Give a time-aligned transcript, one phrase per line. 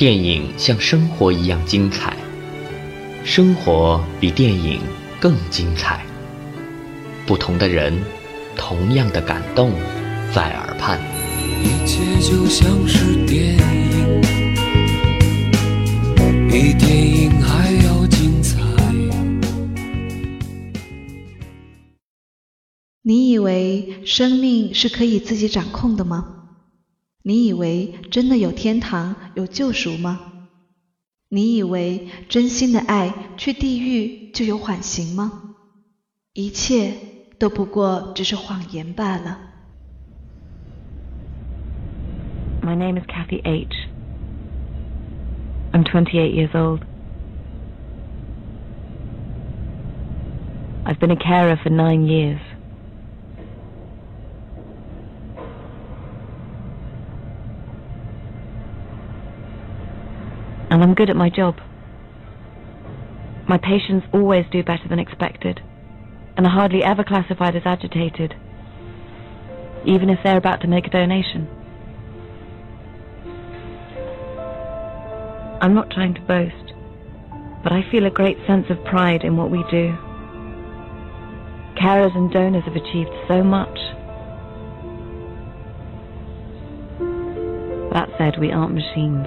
[0.00, 2.16] 电影像生活一样精彩，
[3.22, 4.80] 生活比电影
[5.20, 6.02] 更精彩。
[7.26, 8.02] 不同的人，
[8.56, 9.74] 同样的感动，
[10.34, 10.98] 在耳畔。
[11.62, 14.22] 一切就像是电影，
[16.48, 18.58] 比电影还要精彩。
[23.02, 26.39] 你以为生命是可以自己掌控的吗？
[27.22, 30.20] 你以为真的有天堂、有救赎吗？
[31.28, 35.54] 你以为真心的爱去地狱就有缓刑吗？
[36.32, 36.94] 一切
[37.38, 39.38] 都不过只是谎言罢了。
[42.62, 43.88] My name is Kathy H.
[45.72, 46.80] I'm 28 years old.
[50.84, 52.40] I've been a carer for nine years.
[60.80, 61.60] And I'm good at my job.
[63.46, 65.60] My patients always do better than expected,
[66.38, 68.34] and are hardly ever classified as agitated,
[69.84, 71.46] even if they're about to make a donation.
[75.60, 76.72] I'm not trying to boast,
[77.62, 79.94] but I feel a great sense of pride in what we do.
[81.76, 83.78] Carers and donors have achieved so much.
[87.92, 89.26] That said, we aren't machines.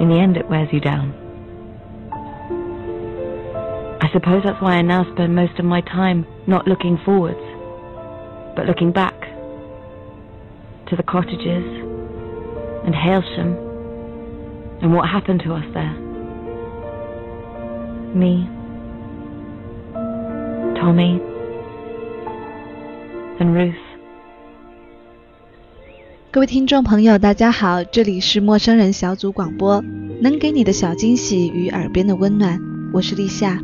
[0.00, 1.12] In the end, it wears you down.
[4.00, 7.40] I suppose that's why I now spend most of my time not looking forwards,
[8.56, 9.18] but looking back
[10.88, 11.64] to the cottages
[12.84, 13.56] and Hailsham
[14.82, 15.92] and what happened to us there.
[18.14, 18.48] Me,
[20.80, 21.22] Tommy,
[23.40, 23.91] and Ruth.
[26.32, 29.84] 各位听众朋友，大家好，这里是陌生人小组广播，
[30.22, 32.58] 能给你的小惊喜与耳边的温暖，
[32.90, 33.58] 我是立夏。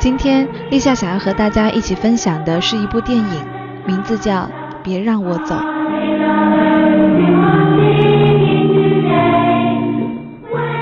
[0.00, 3.44] 今天立夏想要和大家一起分享的是一部电影，
[3.86, 4.42] 名字叫
[4.82, 5.54] 《别让我走》。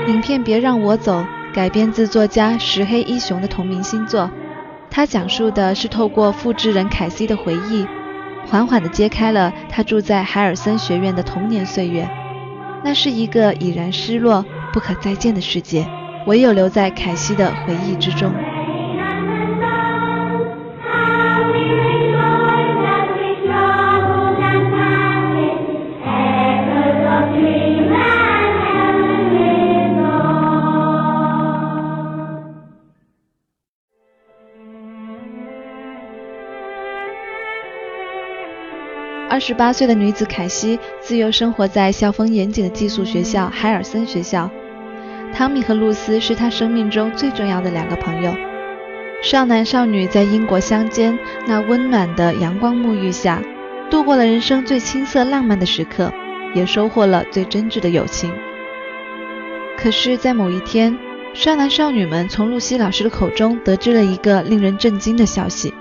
[0.07, 1.19] 影片《别让我走》
[1.53, 4.31] 改编自作家石黑一雄的同名新作，
[4.89, 7.85] 它讲述的是透过复制人凯西的回忆。
[8.49, 12.09] 缓缓地揭开了他住在海尔森学院的童年岁月，
[12.83, 14.43] 那是一个已然失落、
[14.73, 15.87] 不可再见的世界，
[16.25, 18.33] 唯有留在凯西的回忆之中。
[39.39, 44.51] 二十八岁的女子凯西自幼生活在校风严谨的寄宿学校海尔森学校。
[45.33, 48.35] 汤米和露丝是她生命中最重要的两个朋友。
[49.21, 51.17] 少男少女在英国乡间
[51.47, 53.41] 那温暖的阳光沐浴下，
[53.89, 56.11] 度过了人生最青涩浪漫的时刻，
[56.53, 58.29] 也收获了最真挚的友情。
[59.77, 60.97] 可是，在某一天，
[61.33, 65.73] 少男少女们从露西老师的口中得知了一个令人震惊的消息。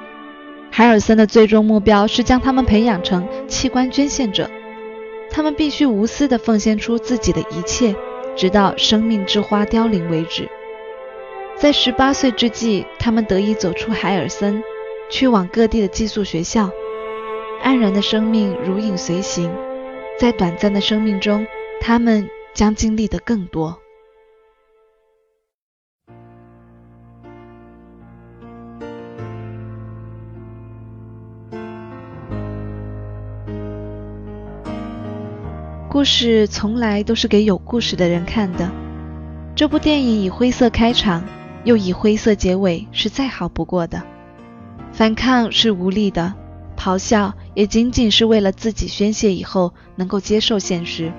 [0.79, 4.49] 海尔森的最终目标是将他们培养成器官捐献者，
[5.29, 7.97] 他们必须无私地奉献出自己的一切，
[8.37, 10.49] 直到生命之花凋零为止。
[11.57, 14.63] 在十八岁之际，他们得以走出海尔森，
[15.11, 16.71] 去往各地的寄宿学校。
[17.65, 19.53] 黯然的生命如影随形，
[20.17, 21.45] 在短暂的生命中，
[21.81, 23.81] 他们将经历的更多。
[35.91, 38.71] 故事从来都是给有故事的人看的。
[39.55, 41.25] 这部电影以灰色开场，
[41.65, 44.03] 又以灰色结尾，是再好不过的。
[44.93, 46.35] 反抗是无力的，
[46.77, 51.11] 咆哮也仅仅是为了自己宣泄以后能够接受现实。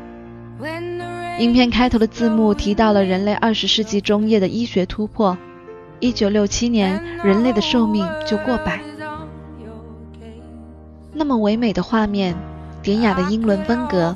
[1.39, 5.35] 影片开头的字幕提到了人类二十世纪中叶的医学突破。
[5.99, 8.79] 一九六七年，人类的寿命就过百。
[11.11, 12.35] 那么唯美的画面，
[12.83, 14.15] 典雅的英伦风格。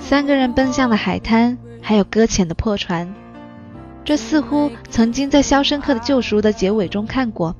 [0.00, 3.14] 三个人奔向了海滩，还有搁浅的破船。
[4.04, 7.54] 这似乎曾经在《肖申克的救赎》的结尾中看过，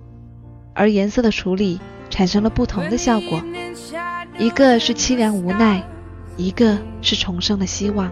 [0.75, 3.40] 而颜色的处理产生了不同的效果，
[4.38, 5.82] 一个是凄凉无奈，
[6.37, 8.10] 一个是重生的希望。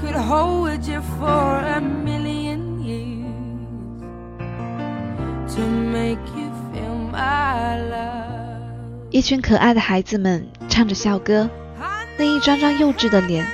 [0.00, 1.80] to make you for a
[9.10, 11.50] 一群可爱的孩子们唱着校歌，
[12.16, 13.46] 那一张张幼稚的脸，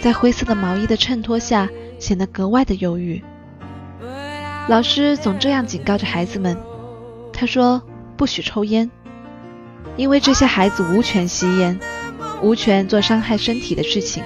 [0.00, 3.22] 在灰色的毛衣的衬托下显得格外的忧郁。
[4.68, 6.56] 老师总这样警告着孩子们，
[7.32, 7.80] 他说
[8.16, 8.90] 不许抽烟，
[9.96, 11.78] 因为这些孩子无权吸烟，
[12.42, 14.22] 无权做伤害身体的事情，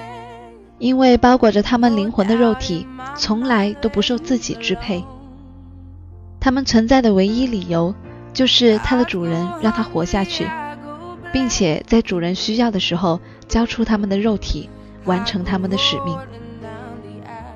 [0.78, 5.04] 因为包裹着他们灵魂的肉体从来都不受自己支配。
[6.40, 7.94] 他们存在的唯一理由
[8.32, 10.48] 就是他的主人让他活下去。
[11.32, 14.68] 并且在主人需要的时候交出他们的肉体，
[15.04, 16.18] 完成他们的使命。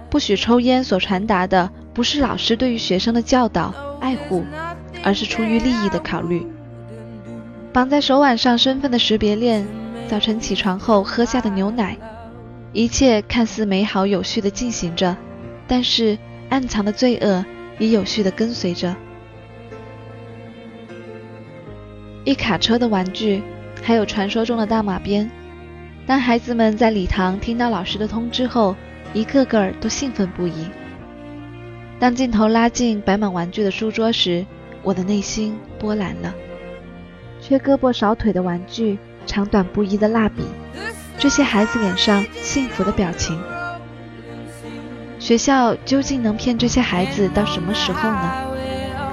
[0.08, 4.44] 不许抽烟所传达的不是老师对于学生的教导、爱护，
[5.02, 6.46] 而是出于利益的考虑。
[7.72, 9.66] 绑在手腕上身份的识别链，
[10.06, 11.96] 早晨起床后喝下的牛奶，
[12.72, 15.16] 一切看似美好有序地进行着，
[15.66, 16.16] 但是
[16.48, 17.44] 暗藏的罪恶
[17.78, 18.94] 也有序的跟随着。
[22.24, 23.42] 一卡车的玩具。
[23.82, 25.30] 还有传说中的大马鞭。
[26.06, 28.74] 当孩子们在礼堂听到老师的通知后，
[29.12, 30.66] 一个个都兴奋不已。
[31.98, 34.46] 当镜头拉近摆满玩具的书桌时，
[34.82, 36.34] 我的内心波澜了。
[37.42, 40.44] 缺胳膊少腿的玩具，长短不一的蜡笔，
[41.18, 43.38] 这些孩子脸上幸福的表情。
[45.24, 48.30] 学校究竟能骗这些孩子到什么时候呢？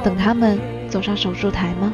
[0.04, 0.60] 等他们
[0.90, 1.94] 走上手术台吗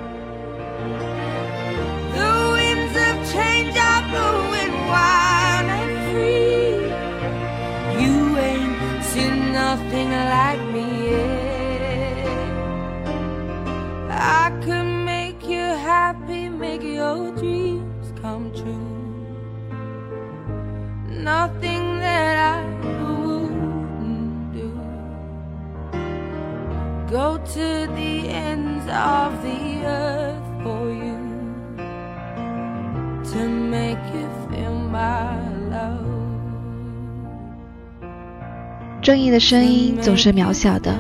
[39.08, 40.94] 正义的声音总是渺小的。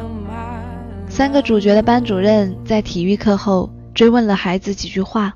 [1.09, 5.35] 三个主角的班主任在体育课后追问了孩子几句话，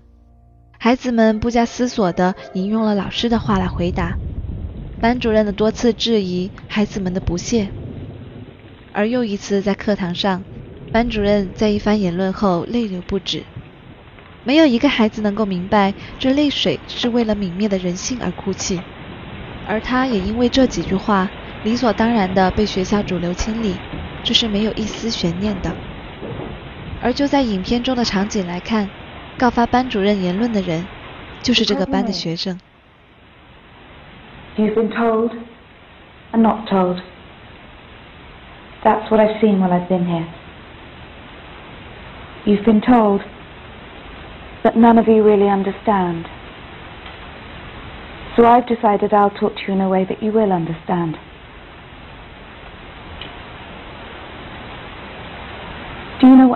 [0.80, 4.16] 孩子们不加思索地引用了老师的话来回答。
[5.02, 7.68] 班主任的多次质疑，孩子们的不屑。
[8.94, 10.42] 而又一次在课堂上，
[10.94, 13.44] 班主任在一番言论后泪流不止。
[14.46, 18.80] 没有一个孩子能够明白，这泪水是为了泯灭的人性而哭泣。
[19.68, 21.30] 而他也因为这几句话。
[21.63, 23.81] 理所当然的被学校主流清理，
[24.23, 25.75] 这是没有一丝悬念的。
[27.03, 28.89] 而就在影片中的场景来看，
[29.37, 30.87] 告发班主任言论的人，
[31.43, 32.59] 就是这个班的学生。
[34.57, 35.33] You've been told
[36.33, 37.01] and not told.
[38.83, 40.27] That's what I've seen while I've been here.
[42.45, 43.23] You've been told,
[44.63, 46.27] but none of you really understand.
[48.37, 51.19] So I've decided I'll talk to you in a way that you will understand.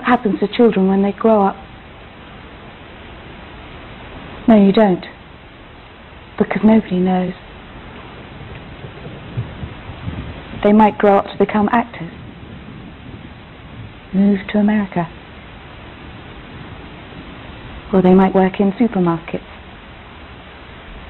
[0.06, 1.56] Happens to children when they grow up?
[4.48, 5.04] No, you don't.
[6.38, 7.34] Because nobody knows.
[10.64, 12.12] They might grow up to become actors.
[14.14, 15.10] Move to America.
[17.92, 19.46] Or they might work in supermarkets.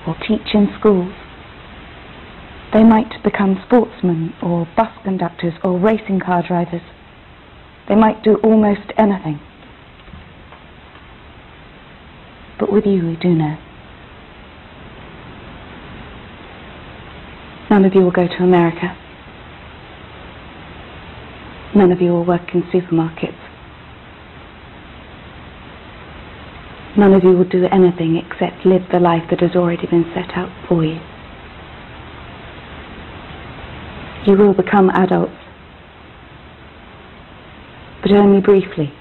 [0.08, 1.14] Or teach in schools.
[2.74, 6.82] They might become sportsmen or bus conductors or racing car drivers.
[7.88, 9.40] They might do almost anything.
[12.60, 13.58] But with you, we do know.
[17.70, 18.96] None of you will go to America.
[21.76, 23.42] None of you will work in supermarkets.
[26.98, 30.38] None of you will do anything except live the life that has already been set
[30.38, 31.00] out for you.
[34.26, 35.45] You will become adults
[38.06, 38.94] but only briefly.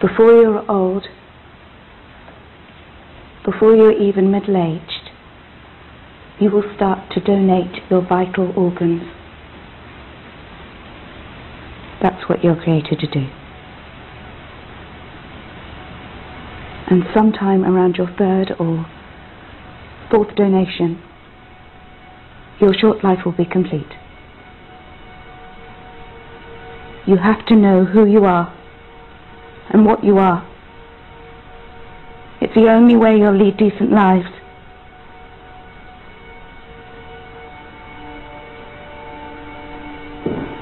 [0.00, 1.06] Before you're old,
[3.44, 5.10] before you're even middle aged,
[6.40, 9.02] you will start to donate your vital organs.
[12.02, 13.26] That's what you're created to do.
[16.88, 18.86] And sometime around your third or
[20.10, 21.02] fourth donation,
[22.60, 23.92] your short life will be complete.
[27.06, 28.48] You have to know who you are
[29.70, 30.42] and what you are.
[32.40, 34.26] It's the only way you'll lead decent lives.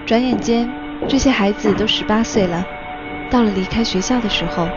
[0.05, 0.71] 转眼间，
[1.09, 2.63] 这些孩子都十八岁了，
[3.31, 4.69] 到了离开学校的时候。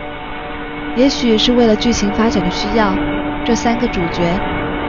[0.96, 2.96] 也许是为了剧情发展的需要，
[3.44, 4.40] 这三个主角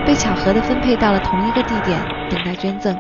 [0.06, 1.98] 被巧合地分配到了同一个地点，
[2.30, 2.96] 等待捐赠。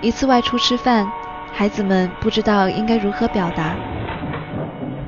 [0.00, 1.06] 一次外出吃饭，
[1.52, 3.76] 孩子们不知道应该如何表达。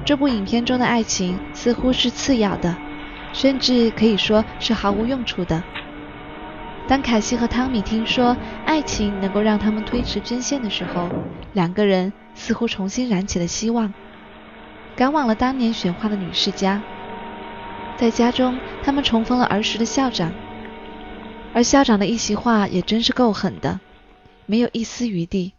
[0.05, 2.77] 这部影片中的爱情似乎是次要的，
[3.33, 5.63] 甚至可以说是毫无用处的。
[6.89, 11.09] 当凯西和汤米听说爱情能够让他们推迟捐献的时候，
[11.53, 13.95] 两个人似乎重新燃起了希望。
[14.97, 16.83] 赶往了当年选花的女士家，
[17.97, 20.33] 在家中，他们重逢了儿时的校长，
[21.55, 23.79] 而校长的一席话也真是够狠的，
[24.47, 25.53] 没有一丝余地。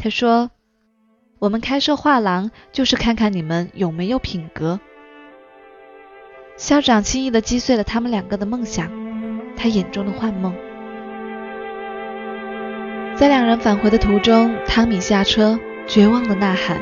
[0.00, 0.52] 他说
[1.40, 4.78] ：“我们开设画廊就是看看你们有没有品格。”
[6.56, 8.88] 校长轻易地击碎了他们两个的梦想，
[9.56, 10.54] 他眼中的幻梦。
[13.16, 16.80] 在两人返回的途中，汤米下车，绝望地呐喊。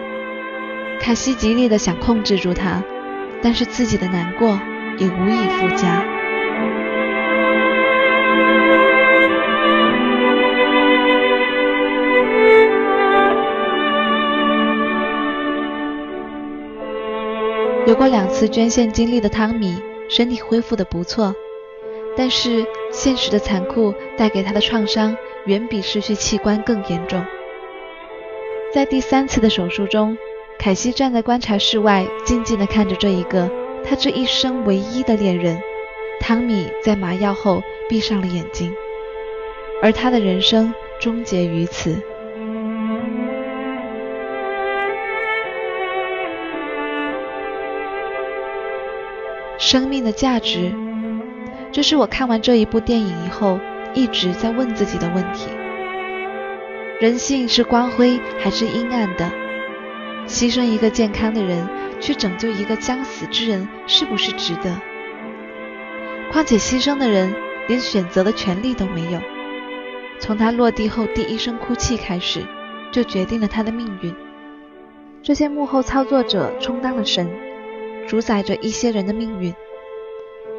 [1.00, 2.85] 凯西极力的想控制住他，
[3.42, 4.61] 但是自己的难过
[4.99, 6.04] 也无以复加。
[17.86, 21.34] 有过两次捐献经历的汤米，身体恢复的不错，
[22.16, 25.16] 但是现实的残酷带给他的创伤
[25.46, 27.24] 远比失去器官更严重。
[28.74, 30.16] 在第三次的手术中。
[30.58, 33.50] 凯西站在观察室外，静静地看着这一个
[33.84, 35.60] 他这一生唯一的恋人。
[36.18, 38.72] 汤米在麻药后闭上了眼睛，
[39.82, 42.00] 而他的人生终结于此。
[49.66, 50.73] 生命的价值，
[51.73, 53.58] 这是我看完这一部电影以后
[53.94, 55.49] 一直在问自己的问题：
[57.00, 59.28] 人性是光辉还是阴暗的？
[60.28, 61.66] 牺牲一个健康的人，
[61.99, 64.73] 去拯救一个将死之人，是不是值得？
[66.30, 67.35] 况且牺牲的人
[67.66, 69.20] 连选择的权利都没有。
[70.20, 72.40] 从他落地后第一声哭泣开始，
[72.92, 74.14] 就决定了他的命运。
[75.25, 77.28] 这些幕后操作者充当了神，
[78.06, 79.54] 主宰着一些人的命运。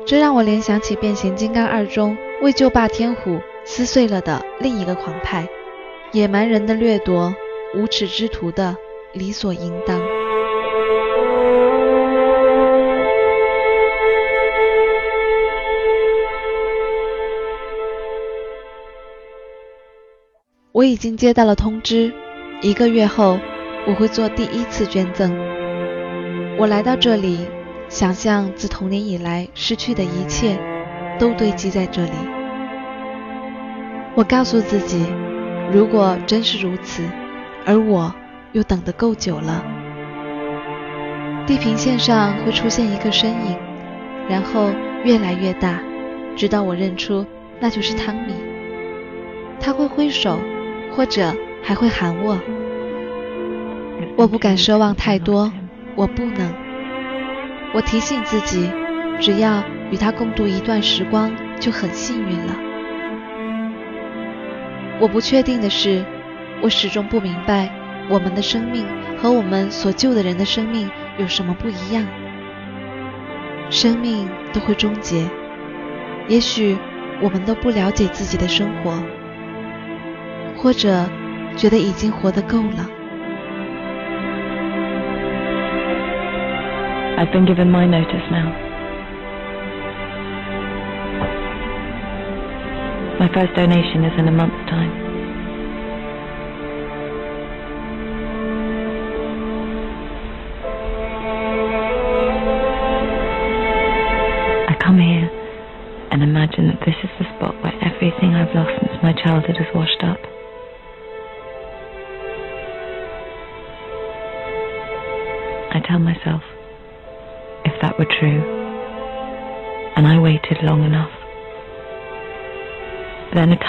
[0.05, 5.47] 这让我联想起《变形金刚二》中为救霸天虎撕碎了的另一个狂派：
[6.11, 7.33] 野蛮人的掠夺，
[7.75, 8.75] 无耻之徒的。
[9.13, 9.99] 理所应当。
[20.71, 22.13] 我已经接到了通知，
[22.61, 23.39] 一个月后
[23.87, 25.56] 我会做第一次捐赠。
[26.59, 27.47] 我来到这里，
[27.87, 30.57] 想象自童年以来失去的一切
[31.19, 32.11] 都堆积在这里。
[34.15, 35.05] 我告诉自己，
[35.71, 37.03] 如果真是如此，
[37.65, 38.13] 而我。
[38.53, 39.63] 又等得够久了。
[41.45, 43.55] 地平线上会出现一个身影，
[44.27, 44.71] 然后
[45.03, 45.79] 越来越大，
[46.35, 47.23] 直到我认出
[47.59, 48.33] 那就是汤米。
[49.59, 50.39] 他会挥手，
[50.95, 52.39] 或者还会喊我。
[54.15, 55.51] 我不敢奢望太多，
[55.97, 56.53] 我不能。
[57.73, 58.71] 我提醒自己，
[59.19, 62.55] 只要与他共度一段时光，就很幸运了。
[64.99, 66.05] 我不确定的是，
[66.61, 67.69] 我始终不明白。
[68.09, 68.85] 我们的生命
[69.17, 72.07] 和我们所救的人的生命有什么不一样？
[73.69, 75.27] 生命都会终结，
[76.29, 76.77] 也许
[77.21, 79.03] 我们都不了解自己的生活，
[80.55, 81.05] 或者
[81.57, 82.87] 觉得已经活得够了。
[87.17, 88.53] I've been given my notice now.
[93.19, 94.91] My first donation is in a month's time.
[104.69, 105.27] I come here
[106.11, 109.66] and imagine that this is the spot where everything I've lost since my childhood is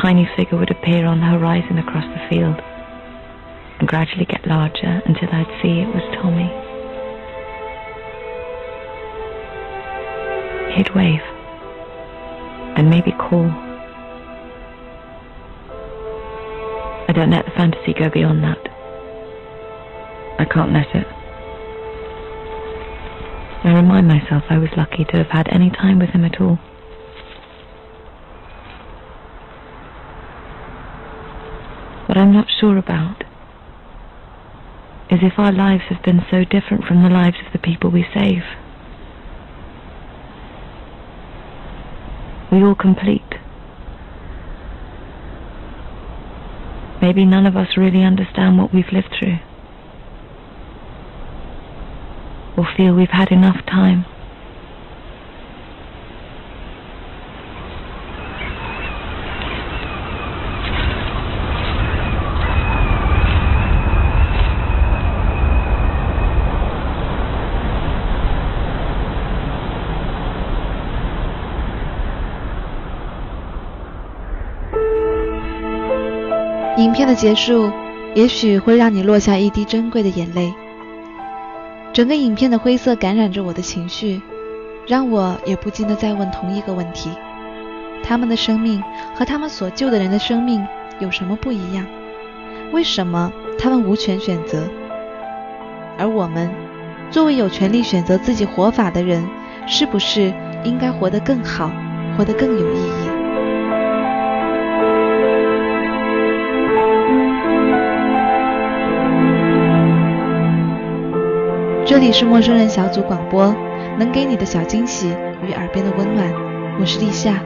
[0.08, 2.58] tiny figure would appear on the horizon across the field
[3.78, 6.48] and gradually get larger until I'd see it was Tommy.
[10.74, 11.20] he'd wave
[12.78, 13.50] and maybe call.
[17.06, 18.66] I don't let the fantasy go beyond that.
[20.38, 21.06] I can't let it.
[23.64, 26.58] I remind myself I was lucky to have had any time with him at all.
[32.18, 33.22] I'm not sure about
[35.10, 38.04] is if our lives have been so different from the lives of the people we
[38.12, 38.42] save.
[42.52, 43.22] We all complete.
[47.00, 49.38] Maybe none of us really understand what we've lived through.
[52.56, 54.17] Or feel we've had enough time.《
[76.78, 77.72] 影片的结束，
[78.14, 80.54] 也许会让你落下一滴珍贵的眼泪。
[81.92, 84.22] 整个影片的灰色感染着我的情绪，
[84.86, 87.10] 让我也不禁的在问同一个问题：
[88.04, 88.80] 他们的生命
[89.12, 90.64] 和他们所救的人的生命
[91.00, 91.84] 有什么不一样？
[92.70, 94.62] 为什么他们无权选择，
[95.98, 96.48] 而我们
[97.10, 99.28] 作为有权利选择自己活法的人，
[99.66, 100.32] 是不是
[100.62, 101.72] 应该活得更好，
[102.16, 103.07] 活得更有意义？
[111.88, 113.46] 这里是陌生人小组广播，
[113.98, 115.08] 能给你的小惊喜
[115.42, 116.30] 与耳边的温暖。
[116.78, 117.42] 我是立夏，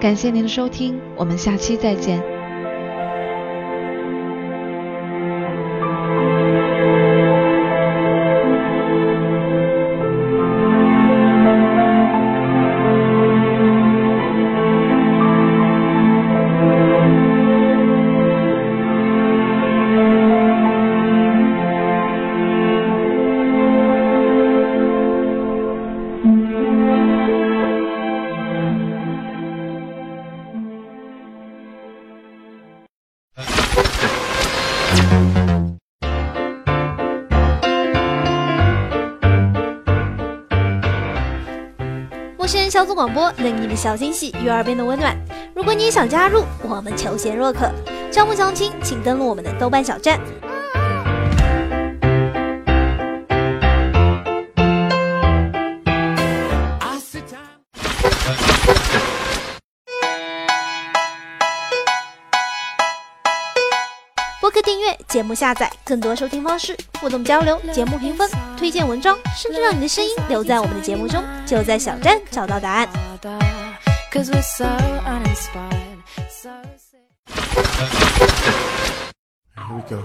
[0.00, 2.37] 感谢您的收听，我们下期再见。
[42.78, 45.12] 小组广播，能给你的小惊喜与耳边的温暖。
[45.52, 47.68] 如果你也想加入，我们求贤若渴。
[48.08, 50.20] 招募相亲，请登录我们的豆瓣小站。
[64.40, 72.88] 播客订阅、节目下载、更多收听方式、互动交流、节目评分、推荐文章，甚至让你的声音留在我们的节目中，就在小站找到答案。
[74.12, 74.64] Cause we're so
[75.06, 76.98] uninspired, so sick.
[79.54, 80.02] Here we go.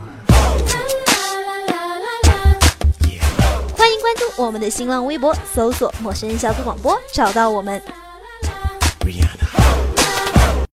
[3.76, 7.82] 欢迎关注我们的新浪微博，搜索“陌生人小组广播”，找到我们。